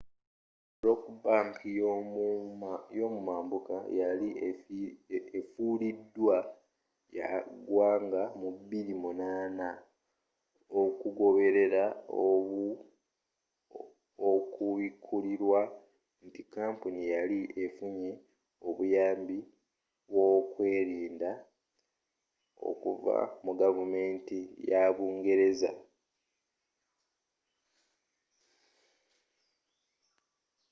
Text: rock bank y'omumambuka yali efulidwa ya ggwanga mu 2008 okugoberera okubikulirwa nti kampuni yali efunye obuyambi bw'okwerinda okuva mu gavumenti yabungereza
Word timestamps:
rock 0.85 1.03
bank 1.23 1.55
y'omumambuka 2.97 3.75
yali 3.99 4.29
efulidwa 5.37 6.37
ya 7.17 7.29
ggwanga 7.65 8.23
mu 8.39 8.49
2008 8.57 9.69
okugoberera 10.81 11.83
okubikulirwa 14.31 15.61
nti 16.25 16.41
kampuni 16.55 17.01
yali 17.13 17.39
efunye 17.65 18.11
obuyambi 18.67 19.37
bw'okwerinda 20.09 21.31
okuva 22.69 23.17
mu 23.45 23.51
gavumenti 23.59 24.39
yabungereza 24.71 25.71